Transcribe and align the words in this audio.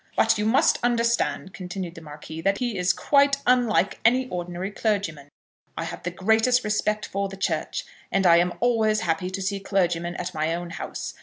"But 0.15 0.35
you 0.39 0.47
must 0.47 0.79
understand," 0.81 1.53
continued 1.53 1.93
the 1.93 2.01
Marquis, 2.01 2.41
"that 2.41 2.57
he 2.57 2.75
is 2.75 2.91
quite 2.91 3.37
unlike 3.45 3.99
any 4.03 4.27
ordinary 4.29 4.71
clergyman. 4.71 5.29
I 5.77 5.83
have 5.83 6.01
the 6.01 6.09
greatest 6.09 6.63
respect 6.63 7.05
for 7.05 7.29
the 7.29 7.37
church, 7.37 7.85
and 8.11 8.25
am 8.25 8.55
always 8.61 9.01
happy 9.01 9.29
to 9.29 9.41
see 9.43 9.59
clergymen 9.59 10.15
at 10.15 10.33
my 10.33 10.55
own 10.55 10.71
house. 10.71 11.13